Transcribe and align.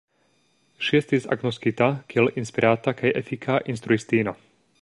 Ŝi 0.85 0.97
estis 0.99 1.27
agnoskita 1.35 1.91
kiel 2.13 2.31
inspirata 2.43 2.97
kaj 3.03 3.15
efika 3.23 3.63
instruistino. 3.75 4.39